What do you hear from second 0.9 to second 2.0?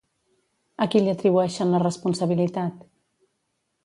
qui li atribueixen la